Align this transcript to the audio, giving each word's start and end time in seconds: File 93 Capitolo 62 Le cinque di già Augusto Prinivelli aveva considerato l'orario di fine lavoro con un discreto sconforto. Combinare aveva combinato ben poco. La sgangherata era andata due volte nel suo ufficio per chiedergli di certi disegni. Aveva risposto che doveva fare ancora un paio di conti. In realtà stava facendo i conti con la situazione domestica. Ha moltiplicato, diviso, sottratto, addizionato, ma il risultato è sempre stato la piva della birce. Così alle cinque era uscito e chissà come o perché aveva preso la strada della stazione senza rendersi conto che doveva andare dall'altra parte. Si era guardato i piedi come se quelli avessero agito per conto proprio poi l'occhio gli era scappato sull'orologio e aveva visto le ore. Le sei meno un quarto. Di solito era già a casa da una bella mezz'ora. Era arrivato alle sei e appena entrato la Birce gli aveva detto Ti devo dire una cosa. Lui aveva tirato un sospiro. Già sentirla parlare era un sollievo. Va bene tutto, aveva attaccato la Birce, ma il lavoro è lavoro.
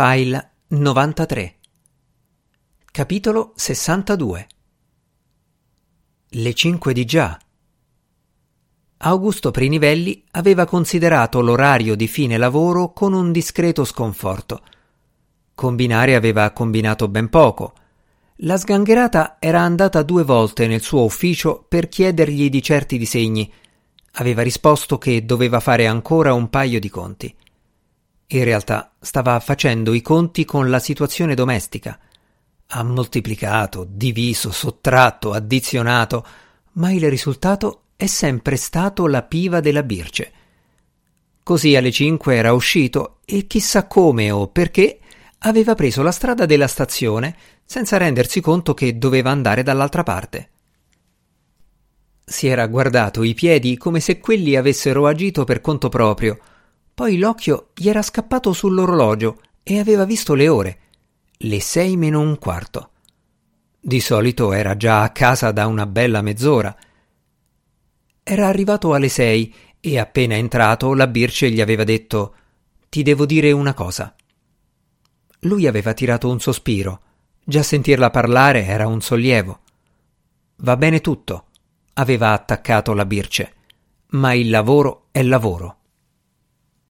File 0.00 0.50
93 0.68 1.56
Capitolo 2.92 3.52
62 3.56 4.46
Le 6.28 6.54
cinque 6.54 6.92
di 6.92 7.04
già 7.04 7.36
Augusto 8.98 9.50
Prinivelli 9.50 10.22
aveva 10.30 10.66
considerato 10.66 11.40
l'orario 11.40 11.96
di 11.96 12.06
fine 12.06 12.36
lavoro 12.36 12.92
con 12.92 13.12
un 13.12 13.32
discreto 13.32 13.84
sconforto. 13.84 14.62
Combinare 15.56 16.14
aveva 16.14 16.52
combinato 16.52 17.08
ben 17.08 17.28
poco. 17.28 17.72
La 18.42 18.56
sgangherata 18.56 19.38
era 19.40 19.62
andata 19.62 20.04
due 20.04 20.22
volte 20.22 20.68
nel 20.68 20.80
suo 20.80 21.02
ufficio 21.02 21.64
per 21.66 21.88
chiedergli 21.88 22.48
di 22.48 22.62
certi 22.62 22.98
disegni. 22.98 23.52
Aveva 24.12 24.42
risposto 24.42 24.96
che 24.96 25.24
doveva 25.24 25.58
fare 25.58 25.88
ancora 25.88 26.34
un 26.34 26.48
paio 26.50 26.78
di 26.78 26.88
conti. 26.88 27.34
In 28.30 28.44
realtà 28.44 28.92
stava 29.00 29.40
facendo 29.40 29.94
i 29.94 30.02
conti 30.02 30.44
con 30.44 30.68
la 30.68 30.80
situazione 30.80 31.34
domestica. 31.34 31.98
Ha 32.66 32.82
moltiplicato, 32.82 33.86
diviso, 33.88 34.50
sottratto, 34.50 35.32
addizionato, 35.32 36.26
ma 36.72 36.92
il 36.92 37.08
risultato 37.08 37.84
è 37.96 38.04
sempre 38.04 38.56
stato 38.56 39.06
la 39.06 39.22
piva 39.22 39.60
della 39.60 39.82
birce. 39.82 40.32
Così 41.42 41.74
alle 41.74 41.90
cinque 41.90 42.34
era 42.36 42.52
uscito 42.52 43.20
e 43.24 43.46
chissà 43.46 43.86
come 43.86 44.30
o 44.30 44.48
perché 44.48 44.98
aveva 45.38 45.74
preso 45.74 46.02
la 46.02 46.12
strada 46.12 46.44
della 46.44 46.66
stazione 46.66 47.34
senza 47.64 47.96
rendersi 47.96 48.42
conto 48.42 48.74
che 48.74 48.98
doveva 48.98 49.30
andare 49.30 49.62
dall'altra 49.62 50.02
parte. 50.02 50.50
Si 52.26 52.46
era 52.46 52.66
guardato 52.66 53.22
i 53.22 53.32
piedi 53.32 53.78
come 53.78 54.00
se 54.00 54.20
quelli 54.20 54.54
avessero 54.54 55.06
agito 55.06 55.44
per 55.44 55.62
conto 55.62 55.88
proprio 55.88 56.38
poi 56.98 57.16
l'occhio 57.16 57.68
gli 57.76 57.88
era 57.88 58.02
scappato 58.02 58.52
sull'orologio 58.52 59.40
e 59.62 59.78
aveva 59.78 60.04
visto 60.04 60.34
le 60.34 60.48
ore. 60.48 60.78
Le 61.36 61.60
sei 61.60 61.96
meno 61.96 62.18
un 62.18 62.36
quarto. 62.38 62.90
Di 63.78 64.00
solito 64.00 64.52
era 64.52 64.76
già 64.76 65.02
a 65.02 65.10
casa 65.10 65.52
da 65.52 65.68
una 65.68 65.86
bella 65.86 66.22
mezz'ora. 66.22 66.76
Era 68.20 68.48
arrivato 68.48 68.94
alle 68.94 69.08
sei 69.08 69.54
e 69.78 69.96
appena 69.96 70.34
entrato 70.34 70.92
la 70.92 71.06
Birce 71.06 71.52
gli 71.52 71.60
aveva 71.60 71.84
detto 71.84 72.34
Ti 72.88 73.04
devo 73.04 73.26
dire 73.26 73.52
una 73.52 73.74
cosa. 73.74 74.16
Lui 75.42 75.68
aveva 75.68 75.92
tirato 75.92 76.28
un 76.28 76.40
sospiro. 76.40 77.00
Già 77.44 77.62
sentirla 77.62 78.10
parlare 78.10 78.64
era 78.64 78.88
un 78.88 79.00
sollievo. 79.00 79.60
Va 80.56 80.76
bene 80.76 81.00
tutto, 81.00 81.46
aveva 81.92 82.32
attaccato 82.32 82.92
la 82.92 83.06
Birce, 83.06 83.54
ma 84.08 84.32
il 84.32 84.50
lavoro 84.50 85.06
è 85.12 85.22
lavoro. 85.22 85.77